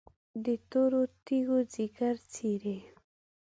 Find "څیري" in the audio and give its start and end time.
2.33-2.77